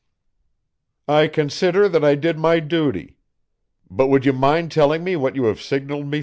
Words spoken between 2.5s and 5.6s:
duty. But would you mind telling me what you